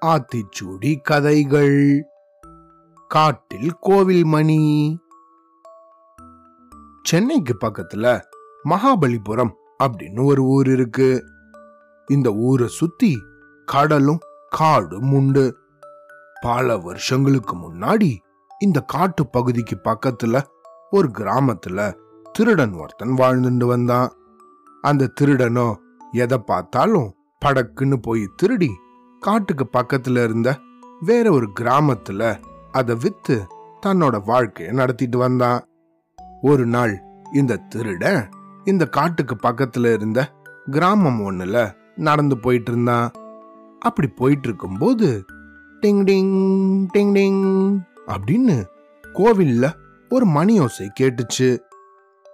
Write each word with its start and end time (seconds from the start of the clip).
ஆத்திச்சூடி 0.00 1.00
கதைகள். 1.00 2.04
காட்டில் 3.08 3.72
கோவில் 3.80 4.24
மணி. 4.24 4.98
சென்னைக்கு 7.02 7.56
பக்கத்துல 7.60 8.22
மகாபலிபுரம் 8.64 9.50
அப்படின்னு 9.84 10.24
ஒரு 10.24 10.42
ஊர் 10.42 10.68
இருக்கு. 10.68 11.24
இந்த 12.06 12.30
ஊரை 12.30 12.68
சுத்தி 12.68 13.18
கடலும் 13.64 14.18
காடும் 14.48 15.12
உண்டு. 15.12 15.58
பல 16.40 16.78
வருஷங்களுக்கு 16.78 17.56
முன்னாடி 17.56 18.16
இந்த 18.58 18.80
காட்டு 18.80 19.26
பகுதிக்கு 19.26 19.80
பக்கத்துல 19.84 20.42
ஒரு 20.90 21.08
கிராமத்துல 21.08 21.98
திருடன் 22.32 22.72
ஒருத்தன் 22.72 23.14
வாழ்ந்துட்டு 23.14 23.64
வந்தான். 23.64 24.12
அந்த 24.82 25.12
திருடனோ 25.20 25.76
எதை 26.12 26.38
பார்த்தாலும் 26.38 27.14
படக்குன்னு 27.44 27.96
போய் 27.96 28.28
திருடி 28.36 28.70
காட்டுக்கு 29.20 29.66
பக்கத்துல 29.72 30.24
இருந்த 30.24 30.58
வேற 31.00 31.30
ஒரு 31.30 31.48
கிராமத்துல 31.60 32.40
அதை 32.72 32.94
வித்து 32.94 33.46
தன்னோட 33.86 34.22
வாழ்க்கையை 34.24 34.74
நடத்திட்டு 34.74 35.18
வந்தான். 35.18 35.60
ஒரு 36.42 36.66
நாள் 36.66 37.00
இந்த 37.32 37.60
திருட 37.74 38.28
இந்த 38.64 38.86
காட்டுக்கு 38.86 39.36
பக்கத்துல 39.42 39.92
இருந்த 39.92 40.32
கிராமம் 40.70 41.20
ஒண்ணுல 41.20 41.72
நடந்து 41.96 42.38
போயிட்டு 42.38 42.72
இருந்தான். 42.72 43.10
அப்படி 43.80 44.08
போயிட்டு 44.08 44.48
இருக்கும்போது 44.48 45.24
டிங் 45.80 46.02
டிங் 46.08 46.86
டிங் 46.94 47.12
டிங் 47.18 47.78
அப்படின்னு 48.06 48.64
கோவில்ல 49.02 49.72
ஒரு 50.08 50.24
மணி 50.24 50.60
ஓசை 50.60 50.92
கேட்டுச்சு. 51.00 51.58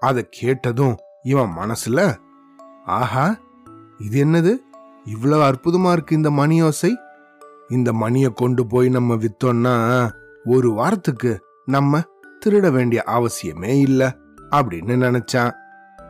அதை 0.01 0.27
கேட்டதும் 0.30 0.97
இவன் 1.23 1.55
மனசுல 1.57 2.16
ஆஹா 2.85 3.37
இது 3.99 4.25
என்னது? 4.25 4.57
இவ்வளவு 5.11 5.43
அற்புதமா 5.43 5.93
இருக்கு 5.93 6.16
இந்த 6.16 6.30
மணி 6.30 6.63
ஓசை 6.63 6.96
இந்த 7.69 7.93
மணியை 7.93 8.30
கொண்டு 8.35 8.66
போய் 8.66 8.88
நம்ம 8.88 9.15
வித்தோம்னா 9.15 9.74
ஒரு 10.45 10.71
வாரத்துக்கு 10.73 11.32
நம்ம 11.66 12.01
திருட 12.41 12.71
வேண்டிய 12.73 13.05
அவசியமே 13.07 13.73
இல்ல 13.80 14.16
அப்படின்னு 14.51 14.95
நினைச்சான். 15.05 15.52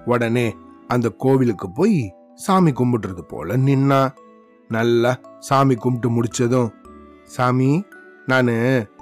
உடனே 0.04 0.56
அந்த 0.86 1.08
கோவிலுக்கு 1.08 1.70
போய் 1.70 2.14
சாமி 2.34 2.70
கும்பிடுறது 2.70 3.22
போல 3.28 3.56
நின்னா. 3.56 4.08
நல்லா 4.68 5.12
சாமி 5.38 5.74
கும்பிட்டு 5.74 6.10
முடிச்சதும் 6.10 6.70
சாமி 7.24 7.84
நானு 8.26 8.54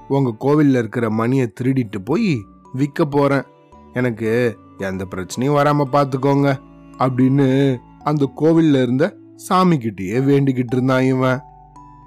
உங்க 0.09 0.31
கோவில்ல 0.41 0.79
இருக்கிற 0.79 1.11
மணியை 1.11 1.53
திருடிட்டு 1.61 1.99
போய் 2.05 2.45
விற்க 2.73 3.05
போறேன். 3.05 3.43
எனக்கு 3.93 4.59
எந்த 4.79 5.07
பிரச்சனையும் 5.15 5.57
வராம 5.59 5.85
பாத்துக்கோங்க 5.93 6.49
அப்படின்னு 6.99 7.79
அந்த 8.05 8.25
கோவில்ல 8.37 8.83
இருந்த 8.83 9.05
சாமிக்கிட்டேயே 9.49 10.19
வேண்டிக்கிட்டு 10.29 10.75
இருந்தான் 10.77 11.03
இவன். 11.03 11.41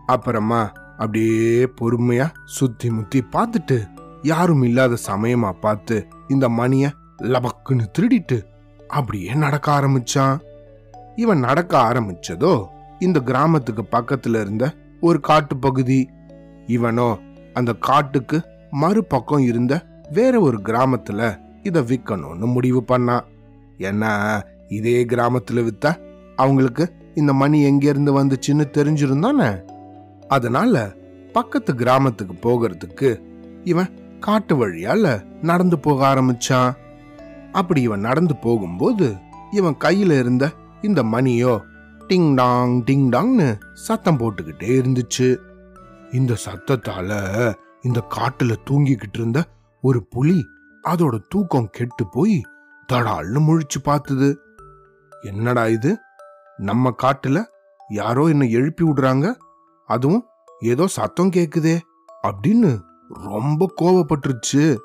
அப்புறமா 0.05 0.71
அப்படியே 0.71 1.63
பொறுமையா 1.81 2.27
சுத்தி 2.45 2.89
முத்தி 2.89 3.19
பார்த்துட்டு 3.31 3.77
யாரும் 4.23 4.63
இல்லாத 4.63 4.97
சமயமா 5.07 5.51
பார்த்து 5.51 6.07
இந்த 6.27 6.49
மணிய 6.49 6.91
லபக்குன்னு 7.17 7.85
திருடிட்டு 7.99 8.37
அப்படியே 8.87 9.33
நடக்க 9.33 9.79
ஆரம்பிச்சான். 9.79 10.37
இவன் 11.15 11.39
நடக்க 11.39 11.77
ஆரம்பிச்சதோ 11.79 12.65
இந்த 12.99 13.19
கிராமத்துக்கு 13.19 13.83
பக்கத்துல 13.91 14.41
இருந்த 14.41 14.73
ஒரு 15.01 15.19
காட்டு 15.19 15.57
பகுதி. 15.57 16.09
இவனோ 16.67 17.19
அந்த 17.53 17.73
காட்டுக்கு 17.73 18.37
மறுபக்கம் 18.71 19.39
இருந்த 19.39 19.85
வேற 20.11 20.39
ஒரு 20.39 20.57
கிராமத்துல 20.57 21.39
இத 21.63 21.81
விற்கணும்னு 21.81 22.47
முடிவு 22.53 22.83
பண்ணான். 22.87 23.25
ஏன்னா 23.77 24.41
இதே 24.67 25.05
கிராமத்துல 25.05 25.69
வித்தா 25.69 25.91
அவங்களுக்கு 26.35 26.93
இந்த 27.15 27.33
மணி 27.33 27.71
எங்கேருந்து 27.71 28.11
வந்துச்சுன்னு 28.19 28.65
தெரிஞ்சிருந்தானே 28.77 29.61
அதனால 30.27 30.93
பக்கத்து 31.33 31.75
கிராமத்துக்கு 31.75 32.33
போகிறதுக்கு 32.33 33.21
இவன் 33.63 34.17
காட்டு 34.19 34.55
வழியால 34.55 35.25
நடந்து 35.41 35.79
போக 35.79 36.15
ஆரம்பிச்சான். 36.15 36.73
அப்படி 37.51 37.81
இவன் 37.81 37.99
நடந்து 37.99 38.35
போகும்போது 38.35 39.15
இவன் 39.51 39.75
கையில 39.79 40.19
இருந்த 40.19 40.51
இந்த 40.81 41.03
மணியோ 41.03 41.59
டிங் 42.07 42.35
டாங் 42.35 42.83
டிங் 42.83 43.09
டாங்னு 43.09 43.59
சத்தம் 43.73 44.17
போட்டுக்கிட்டே 44.17 44.81
இருந்துச்சு. 44.81 45.37
இந்த 46.11 46.35
சத்தத்தால 46.45 47.11
இந்த 47.81 48.03
காட்டுல 48.15 48.55
தூங்கிக்கிட்டு 48.69 49.13
இருந்த 49.13 49.43
ஒரு 49.81 50.05
புலி 50.09 50.45
அதோட 50.87 51.19
தூக்கம் 51.29 51.69
கெட்டு 51.71 52.07
போய் 52.07 52.41
தடால்னு 52.93 53.39
முழிச்சு 53.39 53.79
பார்த்தது 53.83 54.39
என்னடா 55.21 55.67
இது? 55.67 55.97
நம்ம 56.59 56.95
காட்டுல 57.03 57.45
யாரோ 57.89 58.25
என்ன 58.25 58.45
எழுப்பி 58.45 58.85
விடுறாங்க? 58.85 59.35
அதுவும் 59.85 60.25
ஏதோ 60.59 60.87
சத்தம் 60.87 61.29
கேக்குதே 61.29 61.79
அப்படின்னு 62.27 62.79
ரொம்ப 63.07 63.73
கோவப்பட்டுருச்சு. 63.81 64.77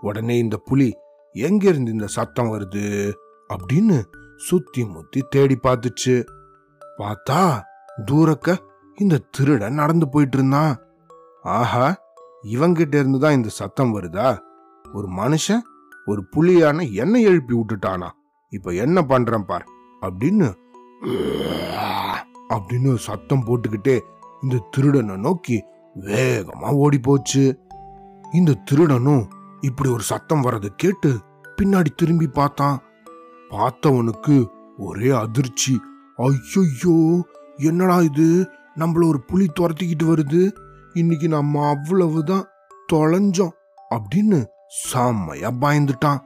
உடனே 0.00 0.38
இந்த 0.38 0.56
புலி 0.56 0.92
எங்கிருந்து 1.32 1.92
இந்த 1.92 2.06
சத்தம் 2.06 2.52
வருது? 2.52 3.12
அப்படின்னு 3.48 4.04
சுத்தி 4.36 4.84
முத்தி 4.84 5.22
தேடி 5.28 5.58
பார்த்துச்சு. 5.62 6.24
பார்த்தா 6.98 7.60
தூரக்க 8.04 8.58
இந்த 8.94 9.20
திருடன் 9.30 9.74
நடந்து 9.74 10.08
போயிட்டு 10.08 10.38
இருந்தான் 10.38 10.76
ஆஹா 11.42 11.96
இவங்கிட்ட 12.42 12.94
இருந்து 12.94 13.18
தான் 13.18 13.32
இந்த 13.32 13.48
சத்தம் 13.48 14.00
வருதா? 14.00 14.38
ஒரு 14.92 15.08
மனுஷன் 15.08 15.62
ஒரு 16.06 16.26
புலியான 16.26 16.82
என்ன 16.82 17.18
எழுப்பி 17.18 17.56
விட்டுட்டானா? 17.56 18.08
இப்ப 18.48 18.70
என்ன 18.70 19.02
பண்றேன் 19.02 19.44
பார்? 19.44 19.64
அப்படின்னு 20.00 20.54
அப்படின்னு 22.48 22.94
சத்தம் 22.94 23.44
போட்டுக்கிட்டே 23.46 24.00
இந்த 24.42 24.68
திருடனை 24.70 25.16
நோக்கி 25.16 25.64
வேகமா 26.00 26.70
ஓடி 26.72 26.98
போச்சு. 26.98 27.58
இந்த 28.32 28.54
திருடனும் 28.54 29.28
இப்படி 29.60 29.90
ஒரு 29.90 30.02
சத்தம் 30.02 30.40
வர்றதை 30.40 30.72
கேட்டு 30.76 31.18
பின்னாடி 31.62 31.86
திரும்பி 31.96 32.26
பார்த்தான். 32.26 32.82
பார்த்தவனுக்கு 33.50 34.46
ஒரே 34.78 35.10
அதிர்ச்சி. 35.10 35.80
ஐயோ 36.16 37.26
என்னடா 37.56 38.00
இது? 38.00 38.48
நம்மள 38.78 39.06
ஒரு 39.06 39.20
புலி 39.20 39.46
துரத்திக்கிட்டு 39.60 40.02
வருது. 40.02 40.52
இன்னைக்கு 40.92 41.28
நம்ம 41.28 41.68
அவ்வளவுதான் 41.68 42.44
தொலைஞ்சோம் 42.92 43.50
அப்படின்னு 43.90 44.44
செம்மையா 44.68 45.50
பயந்துட்டான். 45.60 46.18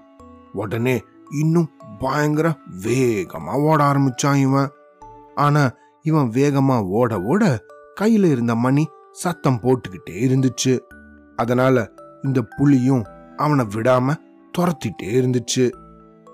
உடனே 0.52 1.02
இன்னும் 1.40 1.70
பயங்கர 1.98 2.56
வேகமா 2.82 3.53
ஓட 3.53 3.84
ஆரம்பிச்சான் 3.84 4.36
இவன். 4.36 4.69
ஆனா 5.34 5.72
இவன் 6.03 6.31
வேகமா 6.31 6.84
ஓட 6.84 7.22
ஓட 7.22 7.62
கையில 8.00 8.31
இருந்த 8.31 8.54
மணி 8.54 8.88
சத்தம் 9.12 9.60
போட்டுக்கிட்டே 9.62 10.10
இருந்துச்சு. 10.10 10.78
அதனால 11.37 11.91
இந்த 12.22 12.42
புலியும் 12.56 13.04
அவனை 13.37 13.64
விடாம 13.64 14.14
துரத்திட்டே 14.58 15.03
இருந்துச்சு. 15.03 15.72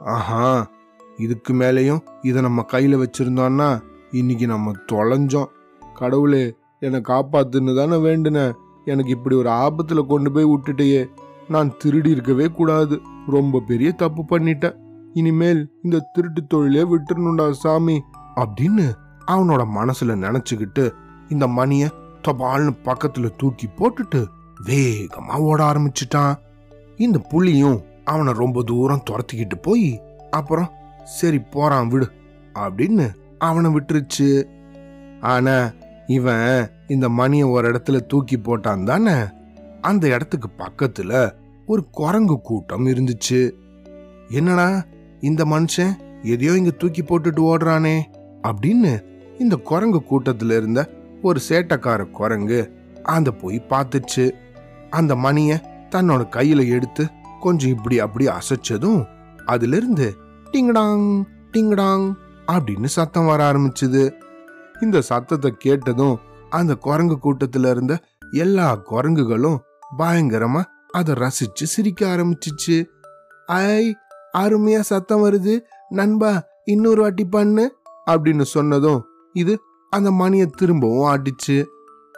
ஆஹா 0.01 0.71
இதுக்கு 1.17 1.55
மேலேயும் 1.55 2.01
இதை 2.23 2.43
நம்ம 2.43 2.67
கையில 2.73 3.07
வச்சிருந்தோம்னா 3.07 3.81
இன்னைக்கு 4.11 4.47
நம்ம 4.47 4.73
தொலைஞ்சோம். 4.93 5.47
கடவுளே 5.95 6.55
என்னை 6.81 7.01
காப்பாத்துன்னு 7.01 7.77
தானே 7.77 7.97
வேண்டுனேன். 7.97 8.53
எனக்கு 8.85 9.11
இப்படி 9.11 9.37
ஒரு 9.37 9.49
ஆபத்துல 9.49 10.07
கொண்டு 10.07 10.33
போய் 10.33 10.45
விட்டுட்டேயே 10.45 11.07
நான் 11.49 11.77
திருடி 11.79 12.11
இருக்கவே 12.11 12.47
கூடாது. 12.47 13.01
ரொம்ப 13.27 13.61
பெரிய 13.61 13.93
தப்பு 13.93 14.23
பண்ணிட்டேன். 14.23 14.83
இனிமேல் 15.15 15.81
இந்த 15.83 16.11
திருட்டு 16.13 16.47
தொழிலே 16.47 16.83
விட்டுறணும்டா 16.83 17.51
சாமி. 17.51 18.03
அப்படின்னு 18.37 18.87
அவனோட 19.27 19.67
மனசுல 19.77 20.15
நினைச்சுக்கிட்டு 20.17 20.91
இந்த 21.29 21.49
மணிய 21.49 21.91
தபால்னு 22.29 22.73
பக்கத்துல 22.85 23.31
தூக்கி 23.37 23.69
போட்டுட்டு 23.77 24.27
வேகமா 24.65 25.37
ஓட 25.37 25.65
ஆரம்பிச்சிட்டான். 25.65 26.35
இந்த 26.97 27.27
புள்ளியும் 27.31 27.85
அவனை 28.05 28.33
ரொம்ப 28.33 28.63
தூரம் 28.63 29.03
துரத்திக்கிட்டு 29.11 29.57
போய் 29.63 30.03
அப்புறம் 30.31 30.71
சரி 31.05 31.39
போறான் 31.39 31.89
விடு 31.89 32.11
அப்படின்னு 32.55 33.15
அவனை 33.38 33.71
விட்டுருச்சு. 33.75 34.44
ஆனா 35.21 35.73
இவன் 36.06 36.69
இந்த 36.87 37.09
மணியை 37.09 37.49
ஒரு 37.49 37.73
இடத்துல 37.73 38.00
தூக்கி 38.00 38.37
போட்டான் 38.37 38.85
தானே 38.85 39.15
அந்த 39.81 40.09
இடத்துக்கு 40.09 40.49
பக்கத்துல 40.59 41.33
ஒரு 41.67 41.87
குரங்கு 41.91 42.41
கூட்டம் 42.41 42.87
இருந்துச்சு. 42.87 43.50
என்னடா 44.29 44.85
இந்த 45.25 45.43
மனுஷன் 45.44 45.93
எதையோ 46.23 46.53
இங்க 46.53 46.71
தூக்கி 46.71 47.03
போட்டுட்டு 47.03 47.43
ஓடுறானே 47.50 47.97
அப்படின்னு 48.43 48.93
இந்த 49.38 49.56
குரங்கு 49.56 50.00
கூட்டத்துல 50.11 50.53
இருந்த 50.56 50.81
ஒரு 51.23 51.41
சேட்டக்கார 51.49 52.11
குரங்கு 52.11 52.61
அந்த 53.03 53.31
போய் 53.31 53.59
பார்த்துச்சு. 53.69 54.25
அந்த 54.91 55.12
மணிய 55.17 55.50
தன்னோட 55.91 56.23
கையில 56.37 56.69
எடுத்து 56.69 57.05
கொஞ்சம் 57.41 57.71
இப்படி 57.71 57.97
அப்படி 58.00 58.26
அசைச்சதும் 58.26 59.00
அதுல 59.47 59.76
இருந்து 59.76 60.09
டிங்கடாங் 60.53 61.06
டிங்கடாங் 61.53 62.06
அப்படின்னு 62.47 62.85
சத்தம் 62.85 63.26
வர 63.26 63.41
ஆரம்பிச்சுது. 63.53 64.03
இந்த 64.82 65.00
சத்தத்தை 65.00 65.50
கேட்டதும் 65.59 66.17
அந்த 66.50 66.75
குரங்கு 66.75 67.17
கூட்டத்துல 67.25 67.71
இருந்த 67.71 67.94
எல்லா 68.32 68.69
குரங்குகளும் 68.91 69.59
பயங்கரமா 69.99 70.62
அதை 70.91 71.15
ரசிச்சு 71.15 71.67
சிரிக்க 71.75 72.06
ஆரம்பிச்சிச்சு. 72.06 72.76
ஐ 73.47 73.97
அருமையா 74.39 74.81
சத்தம் 74.81 75.25
வருது. 75.25 75.55
நண்பா 75.89 76.33
இன்னொரு 76.65 77.01
வாட்டி 77.03 77.25
பண்ணு 77.25 77.65
அப்படின்னு 78.11 78.43
சொன்னதும் 78.43 79.01
இது 79.33 79.61
அந்த 79.93 80.11
மணியை 80.11 80.47
திரும்பவும் 80.47 81.11
அடிச்சு 81.15 81.57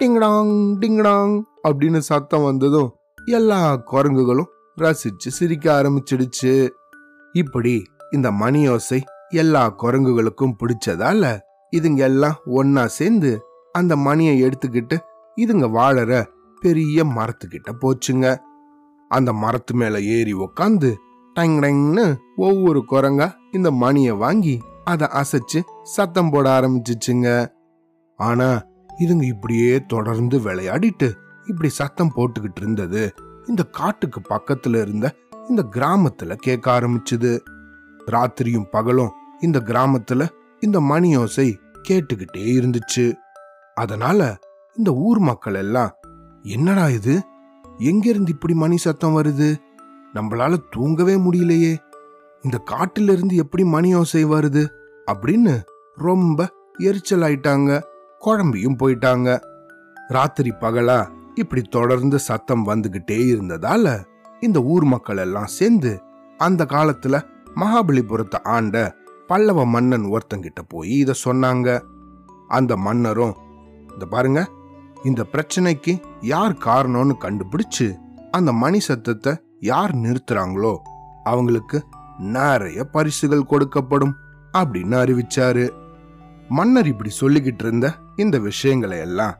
டிங்கடாங் 0.00 0.54
டிங்டாங் 0.80 1.42
அப்படின்னு 1.68 1.98
சத்தம் 1.98 2.42
வந்ததும் 2.42 2.90
எல்லா 3.26 3.60
குரங்குகளும் 3.92 4.50
ரசிச்சு 4.80 5.30
சிரிக்க 5.38 5.66
ஆரம்பிச்சிடுச்சு. 5.80 6.68
இப்படி 7.32 7.82
இந்த 8.10 8.28
மணி 8.32 8.68
ஓசை 8.68 9.04
எல்லா 9.30 9.62
குரங்குகளுக்கும் 9.82 10.56
பிடிச்சதால 10.60 11.38
இதுங்க 11.76 11.96
எல்லாம் 11.96 12.36
ஒன்னா 12.46 12.84
சேர்ந்து 12.84 13.40
அந்த 13.72 13.96
மணியை 13.96 14.34
எடுத்துக்கிட்டு 14.42 14.96
இதுங்க 15.36 15.66
வாழற 15.78 16.24
பெரிய 16.60 17.04
மரத்துக்கிட்ட 17.04 17.70
போச்சுங்க. 17.80 18.26
அந்த 19.08 19.32
மரத்து 19.32 19.74
மேல 19.74 20.00
ஏறி 20.00 20.34
உக்காந்து 20.34 20.90
டங்டங்னு 21.36 22.16
ஒவ்வொரு 22.36 22.84
குரங்கா 22.90 23.32
இந்த 23.52 23.70
மணியை 23.70 24.12
வாங்கி 24.12 24.60
அதை 24.84 25.08
அசைச்சு 25.10 25.60
சத்தம் 25.82 26.30
போட 26.30 26.60
ஆரம்பிச்சிச்சுங்க. 26.60 27.48
ஆனா 28.16 28.62
இதுங்க 28.98 29.22
இப்படியே 29.22 29.82
தொடர்ந்து 29.82 30.38
விளையாடிட்டு 30.38 31.12
இப்படி 31.46 31.68
சத்தம் 31.68 32.12
போட்டுக்கிட்டு 32.16 32.60
இருந்தது. 32.60 33.14
இந்த 33.46 33.62
காட்டுக்கு 33.62 34.20
பக்கத்துல 34.28 34.80
இருந்த 34.80 35.14
இந்த 35.48 35.64
கிராமத்துல 35.70 36.34
கேட்க 36.34 36.80
ஆரம்பிச்சுது. 36.80 37.38
ராத்திரியும் 38.06 38.70
பகலும் 38.70 39.12
இந்த 39.40 39.58
கிராமத்துல 39.58 40.28
இந்த 40.60 40.80
மணி 40.80 41.16
ஓசை 41.16 41.58
கேட்டுக்கிட்டே 41.88 42.36
இருந்துச்சு. 42.36 43.12
அதனால 43.74 44.38
இந்த 44.74 44.92
ஊர் 44.92 45.18
மக்கள் 45.18 45.54
எல்லாம் 45.54 45.90
என்னடா 46.42 46.88
இது? 46.88 47.22
எங்கிருந்து 47.78 48.32
இப்படி 48.32 48.54
மணி 48.54 48.76
சத்தம் 48.76 49.22
வருது? 49.22 49.56
நம்மளால 50.16 50.56
தூங்கவே 50.70 51.14
முடியலையே. 51.14 51.76
இந்த 52.42 52.58
காட்டிலிருந்து 52.64 53.36
எப்படி 53.36 53.64
மணி 53.64 53.94
ஓசை 53.94 54.26
வருது? 54.26 54.66
அப்படின்னு 55.12 55.54
ரொம்ப 55.96 56.48
எரிச்சல் 56.78 57.20
ஆயிட்டாங்க 57.20 57.82
குழம்பியும் 58.20 58.78
போயிட்டாங்க. 58.82 59.38
ராத்திரி 60.08 60.52
பகலா 60.60 60.98
இப்படி 61.34 61.62
தொடர்ந்து 61.62 62.18
சத்தம் 62.18 62.66
வந்துகிட்டே 62.66 63.18
இருந்ததால 63.32 64.04
இந்த 64.40 64.62
ஊர் 64.62 64.84
மக்கள் 64.84 65.16
எல்லாம் 65.16 65.46
சேர்ந்து 65.46 66.02
அந்த 66.38 66.66
காலத்துல 66.68 67.20
மகாபலிபுரத்தை 67.56 68.42
ஆண்ட 68.42 68.96
பல்லவ 69.26 69.66
மன்னன் 69.66 70.04
ஒருத்தங்கிட்ட 70.04 70.60
போய் 70.68 70.90
இத 70.98 71.14
சொன்னாங்க. 71.24 71.80
அந்த 72.48 72.76
மன்னரும் 72.76 73.36
இந்த 73.92 74.06
பாருங்க 74.06 74.40
இந்த 75.04 75.24
பிரச்சனைக்கு 75.32 76.02
யார் 76.20 76.52
காரணம்னு 76.52 77.14
கண்டுபிடிச்சு 77.20 77.88
அந்த 78.30 78.52
மணி 78.52 78.80
சத்தத்தை 78.80 79.32
யார் 79.60 79.96
நிறுத்துறாங்களோ 79.96 80.78
அவங்களுக்கு 81.24 81.84
நிறைய 82.18 82.84
பரிசுகள் 82.84 83.50
கொடுக்கப்படும் 83.50 84.12
அப்படின்னு 84.52 84.96
அறிவிச்சாரு. 85.02 85.70
மன்னர் 86.48 86.86
இப்படி 86.86 87.10
சொல்லிக்கிட்டு 87.20 87.64
இருந்த 87.64 87.94
இந்த 88.16 88.38
விஷயங்களை 88.38 88.98
எல்லாம் 88.98 89.38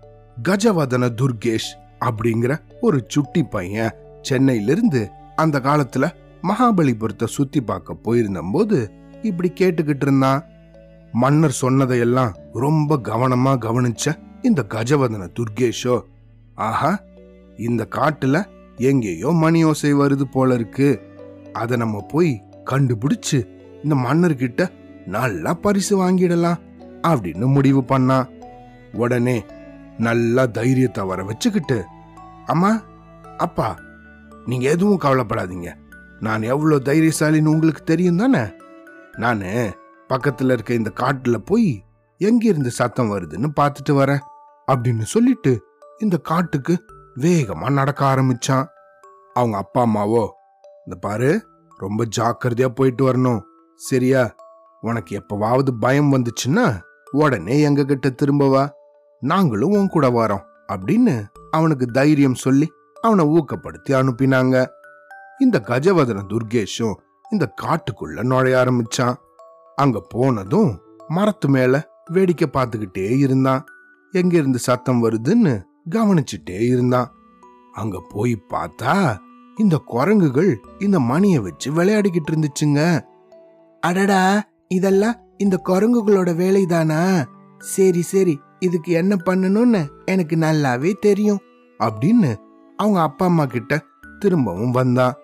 கஜவதன 0.48 1.08
துர்கேஷ் 1.16 1.70
அப்படிங்கிற 2.00 2.60
ஒரு 2.80 3.04
சுட்டி 3.08 3.42
பையன் 3.42 3.94
சென்னையிலிருந்து 4.22 5.10
அந்த 5.36 5.60
காலத்துல 5.60 6.14
மகாபலிபுரத்தை 6.42 7.24
சுத்தி 7.24 7.60
பார்க்க 7.60 7.94
போயிருந்த 7.94 8.44
போது 8.52 8.90
இப்படி 9.22 9.52
கேட்டுக்கிட்டு 9.54 10.02
இருந்தான். 10.02 10.44
மன்னர் 11.12 11.50
சொன்னதையெல்லாம் 11.50 12.34
ரொம்ப 12.52 12.96
கவனமா 12.96 13.52
கவனிச்ச 13.58 14.18
இந்த 14.42 14.66
கஜவதன 14.68 15.30
துர்கேஷோ 15.38 16.00
ஆஹா 16.54 17.00
இந்த 17.56 17.86
காட்டுல 17.90 18.44
எங்கேயோ 18.76 19.31
மணி 19.31 19.64
ஓசை 19.64 19.94
வருது 19.94 20.23
போல 20.23 20.55
இருக்கு. 20.55 20.88
அதை 21.52 21.76
நம்ம 21.76 22.06
போய் 22.08 22.44
கண்டுபிடிச்சு 22.70 23.38
இந்த 23.82 23.94
மன்னர்கிட்ட 23.94 24.62
நல்லா 25.06 25.55
பரிசு 25.55 25.94
வாங்கிடலாம் 26.02 26.61
அப்படின்னு 27.02 27.46
முடிவு 27.46 27.84
பண்ணா. 27.84 28.26
உடனே 28.93 29.44
நல்லா 29.99 30.46
தைரியத்தை 30.46 31.05
வர 31.05 31.25
வச்சுக்கிட்டு 31.25 31.84
அம்மா 32.46 32.82
அப்பா 33.38 33.78
நீங்க 34.46 34.70
எதுவும் 34.70 35.00
கவலைப்படாதீங்க. 35.00 35.70
நான் 36.20 36.43
எவ்வளோ 36.43 36.76
தைரியசாலின்னு 36.76 37.46
உங்களுக்கு 37.46 37.82
தெரியும் 37.84 38.17
தானே? 38.17 38.44
நான் 39.17 39.43
பக்கத்துல 40.08 40.52
இருக்க 40.52 40.75
இந்த 40.75 40.93
காட்டுல 41.00 41.37
போய் 41.44 41.82
எங்கிருந்து 42.19 42.70
சத்தம் 42.70 43.12
வருதுன்னு 43.12 43.49
பார்த்துட்டு 43.61 43.93
வரேன் 43.93 44.23
அப்படின்னு 44.73 45.00
சொல்லிட்டு 45.00 45.62
இந்த 45.99 46.17
காட்டுக்கு 46.17 46.75
வேகமா 47.18 47.70
நடக்க 47.70 48.14
ஆரம்பிச்சான். 48.14 48.66
அவங்க 49.34 49.56
அப்பா 49.56 49.82
அம்மாவோ 49.82 50.28
இந்த 50.86 50.96
பாரு 51.00 51.46
ரொம்ப 51.76 52.04
ஜாக்கிரதையா 52.16 52.66
போயிட்டு 52.66 53.12
வரணும். 53.12 53.40
சரியா? 53.74 54.34
உனக்கு 54.80 55.22
எப்பவாவது 55.22 55.68
பயம் 55.80 56.12
வந்துச்சுன்னா 56.12 56.80
உடனே 57.10 57.60
எங்க 57.60 57.84
கிட்ட 57.84 58.08
திரும்பவா 58.08 58.68
நாங்களும் 59.20 59.70
உன் 59.70 59.88
கூட 59.88 60.10
வரோம் 60.10 60.44
அப்படின்னு 60.68 61.26
அவனுக்கு 61.50 61.86
தைரியம் 61.86 62.34
சொல்லி 62.34 62.72
அவனை 63.00 63.24
ஊக்கப்படுத்தி 63.26 63.90
அனுப்பினாங்க. 63.90 64.66
இந்த 65.38 65.62
கஜவதன 65.66 66.20
துர்கேஷும் 66.28 66.94
இந்த 67.30 67.54
காட்டுக்குள்ள 67.62 68.22
நுழைய 68.22 68.56
ஆரம்பிச்சான். 68.56 69.14
அங்க 69.74 70.06
போனதும் 70.08 70.80
மரத்து 71.08 71.48
மேல 71.48 71.88
வேடிக்கை 72.10 72.48
பார்த்துக்கிட்டே 72.52 73.16
இருந்தான். 73.16 73.64
எங்க 74.12 74.36
இருந்து 74.36 74.58
சத்தம் 74.58 75.04
வருதுன்னு 75.04 75.62
கவனிச்சுட்டே 75.90 76.66
இருந்தான். 76.66 77.12
அங்க 77.72 78.02
போய் 78.08 78.42
பார்த்தா 78.50 79.16
இந்த 79.56 79.76
குரங்குகள் 79.76 80.60
இந்த 80.78 81.00
மணியை 81.00 81.38
வச்சு 81.38 81.72
விளையாடிக்கிட்டு 81.72 82.30
இருந்துச்சுங்க. 82.30 83.00
அடடா 83.80 84.48
இதெல்லாம் 84.68 85.14
இந்த 85.36 85.60
குரங்குகளோட 85.64 86.30
வேலைதானா? 86.34 87.24
சரி 87.58 88.02
சரி 88.02 88.40
இதுக்கு 88.58 88.92
என்ன 88.92 89.16
பண்ணணும்னு 89.26 89.88
எனக்கு 90.04 90.36
நல்லாவே 90.36 90.92
தெரியும் 90.92 91.38
அப்படின்னு 91.78 92.36
அவங்க 92.76 93.00
அப்பா 93.00 93.26
அம்மா 93.26 93.44
கிட்ட 93.44 93.82
திரும்பவும் 94.18 94.70
வந்தான். 94.70 95.14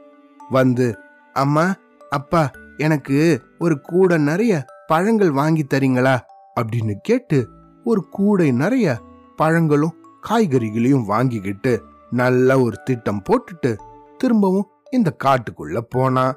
வந்து 0.51 0.97
அம்மா 1.33 1.75
அப்பா 2.11 2.51
எனக்கு 2.77 3.43
ஒரு 3.59 3.81
கூடை 3.81 4.19
நிறைய 4.19 4.65
பழங்கள் 4.87 5.31
வாங்கி 5.31 5.65
தரீங்களா? 5.65 6.19
அப்படின்னு 6.61 6.95
கேட்டு 7.03 7.49
ஒரு 7.85 8.09
கூடை 8.09 8.53
நிறைய 8.53 9.01
பழங்களும் 9.37 9.95
காய்கறிகளையும் 10.29 11.05
வாங்கிக்கிட்டு 11.05 11.83
நல்ல 12.11 12.61
ஒரு 12.61 12.77
திட்டம் 12.85 13.23
போட்டுட்டு 13.29 13.77
திரும்பவும் 14.19 14.69
இந்த 14.91 15.17
காட்டுக்குள்ள 15.25 15.81
போனான் 15.89 16.37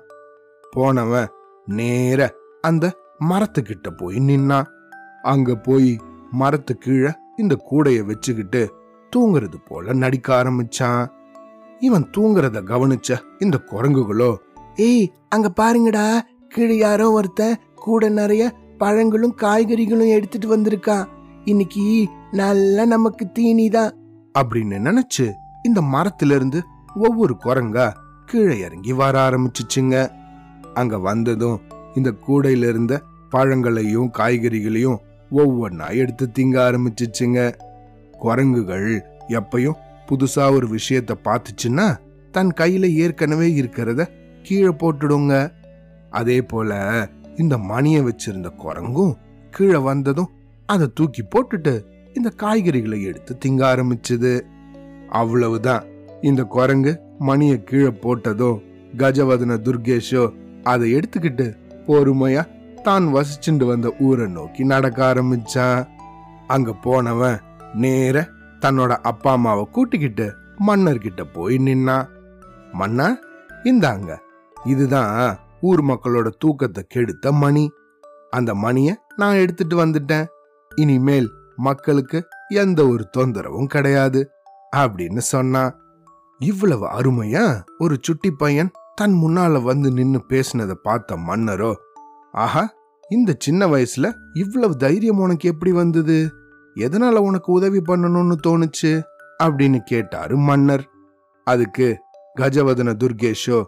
போனவன் 0.72 1.28
நேர 1.66 2.34
அந்த 2.62 2.98
மரத்துக்கிட்ட 3.30 3.90
போய் 3.98 4.16
நின்னான் 4.16 4.66
அங்க 5.22 5.56
போய் 5.56 6.00
மரத்து 6.32 6.78
கீழே 6.78 7.12
இந்த 7.38 7.58
கூடைய 7.72 8.06
வச்சுக்கிட்டு 8.06 8.74
தூங்குறது 9.16 9.56
போல 9.66 9.94
நடிக்க 9.94 10.44
ஆரம்பிச்சான். 10.44 11.06
இவன் 11.80 12.10
தூங்குறத 12.18 12.62
கவனிச்ச 12.62 13.20
இந்த 13.40 13.58
குரங்குகளோ 13.72 14.36
ஏய் 14.76 15.12
அங்க 15.30 15.52
பாருங்கடா 15.62 16.20
கீழே 16.50 16.78
யாரோ 16.78 17.12
ஒருத்தன் 17.12 17.60
கூட 17.76 18.10
நிறைய 18.10 18.56
பழங்களும் 18.78 19.36
காய்கறிகளும் 19.42 20.10
எடுத்துட்டு 20.10 20.58
வந்திருக்கான். 20.58 21.08
இன்னைக்கு 21.46 21.84
நல்லா 22.32 22.86
நமக்கு 22.86 23.32
தீனி 23.32 23.70
தான் 23.70 23.92
அப்படின்னு 24.36 24.78
நினைச்சு 24.88 25.26
இந்த 25.64 25.80
மரத்துல 25.82 26.36
இருந்து 26.36 26.60
ஒவ்வொரு 26.96 27.34
குரங்கா 27.44 27.86
கீழே 28.26 28.60
இறங்கி 28.60 28.94
வர 28.94 29.16
ஆரம்பிச்சுச்சுங்க. 29.28 29.96
அங்க 30.74 31.00
வந்ததும் 31.00 31.62
இந்த 31.96 32.14
கூடையில 32.28 32.70
இருந்த 32.70 32.94
பழங்களையும் 33.30 34.10
காய்கறிகளையும் 34.18 34.98
ஒவ்வொன்னா 35.32 35.96
எடுத்து 35.96 36.28
திங்க 36.40 36.58
ஆரம்பிச்சுச்சுங்க. 36.68 37.40
குரங்குகள் 38.12 38.90
எப்பயும் 39.40 39.80
புதுசா 40.08 40.48
ஒரு 40.54 40.68
விஷயத்த 40.68 41.16
பார்த்துச்சுன்னா 41.24 41.88
தன் 42.32 42.54
கையில 42.58 42.86
ஏற்கனவே 42.94 43.50
இருக்கிறத 43.62 44.04
கீழே 44.44 44.72
போட்டுடுங்க. 44.82 45.52
அதே 46.10 46.42
போல 46.42 46.72
இந்த 47.36 47.58
மணியை 47.58 48.02
வச்சிருந்த 48.02 48.52
குரங்கும் 48.64 49.14
கீழே 49.52 49.78
வந்ததும் 49.90 50.32
அதை 50.66 50.92
தூக்கி 50.94 51.24
போட்டுட்டு 51.24 51.82
இந்த 52.14 52.32
காய்கறிகளை 52.38 53.04
எடுத்து 53.04 53.38
திங்க 53.46 53.64
ஆரம்பிச்சது. 53.72 54.42
அவ்வளவுதான். 55.10 55.84
இந்த 56.22 56.44
குரங்கு 56.44 57.00
மணியை 57.20 57.64
கீழே 57.64 57.88
போட்டதோ 57.88 58.62
கஜவதன 58.98 59.58
துர்கேஷோ 59.64 60.34
அதை 60.64 60.96
எடுத்துக்கிட்டு 60.96 61.58
பொறுமையா 61.88 62.44
தான் 62.82 63.06
வசிச்சுண்டு 63.16 63.66
வந்த 63.66 63.96
ஊரை 64.00 64.28
நோக்கி 64.28 64.64
நடக்க 64.64 65.14
ஆரம்பிச்சான். 65.14 65.88
அங்க 66.48 66.74
போனவன் 66.74 67.40
நேர 67.74 68.28
தன்னோட 68.60 68.88
அப்பா 68.88 69.32
அம்மாவை 69.32 69.68
கூட்டிக்கிட்டு 69.72 70.34
மன்னர்கிட்ட 70.68 71.22
போய் 71.34 71.58
நின்னான். 71.58 72.08
மன்னா 72.72 73.18
இந்தாங்க. 73.64 74.18
இதுதான் 74.66 75.38
ஊர் 75.62 75.84
மக்களோட 75.84 76.30
தூக்கத்தை 76.40 76.84
கெடுத்த 76.88 77.32
மணி. 77.32 77.72
அந்த 78.30 78.56
மணிய 78.56 79.02
நான் 79.16 79.36
எடுத்துட்டு 79.36 79.86
வந்துட்டேன். 79.86 80.26
இனிமேல் 80.76 81.32
மக்களுக்கு 81.56 82.28
எந்த 82.48 82.88
ஒரு 82.88 83.10
தொந்தரவும் 83.18 83.66
கிடையாது 83.66 84.30
அப்படின்னு 84.76 85.18
சொன்னான் 85.18 85.76
இவ்வளவு 86.40 86.86
அருமையா 86.86 87.62
ஒரு 87.78 87.98
சுட்டி 88.02 88.32
பையன் 88.32 88.72
தன் 88.96 89.14
முன்னால 89.14 89.64
வந்து 89.64 89.92
நின்னு 89.92 90.24
பேசினதை 90.30 90.74
பார்த்த 90.74 91.16
மன்னரோ 91.16 91.74
ஆஹா 92.32 92.74
இந்த 93.10 93.36
சின்ன 93.40 93.68
வயசுல 93.68 94.14
இவ்வளவு 94.34 94.78
தைரியம் 94.78 95.18
உனக்கு 95.18 95.50
எப்படி 95.50 95.72
வந்தது? 95.72 96.30
எதனால 96.76 97.14
உனக்கு 97.14 97.52
உதவி 97.52 97.82
பண்ணணும்னு 97.82 98.36
தோணுச்சு? 98.48 99.02
அப்படின்னு 99.44 99.80
கேட்டாரு 99.80 100.38
மன்னர். 100.38 100.90
அதுக்கு 101.44 101.98
கஜவதன 102.40 102.96
துர்கேஷோ 103.04 103.64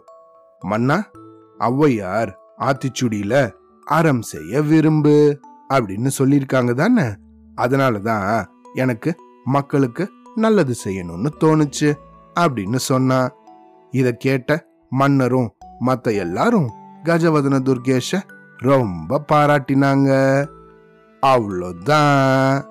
மன்னா 0.60 1.10
ஔவையார் 1.58 2.32
ஆத்திச்சுடியில 2.58 3.52
அறம் 3.84 4.22
செய்ய 4.22 4.62
விரும்பு. 4.62 5.40
அப்படின்னு 5.70 6.10
சொல்லியிருக்காங்க 6.18 6.72
தானே? 6.72 7.02
அதனாலதான் 7.56 8.46
எனக்கு 8.74 9.16
மக்களுக்கு 9.44 10.10
நல்லது 10.34 10.74
செய்யணும்னு 10.84 11.28
தோணுச்சு 11.40 11.94
அப்படின்னு 12.40 12.76
சொன்னா. 12.76 13.30
இத 13.90 14.12
கேட்ட 14.12 14.66
மன்னரும் 14.90 15.52
மத்த 15.80 16.14
எல்லாரும் 16.16 16.70
கஜவதன 17.04 17.60
துர்கேஷ 17.62 18.22
ரொம்ப 18.56 19.24
பாராட்டினாங்க. 19.32 20.46
அவ்வளோதான். 21.26 22.67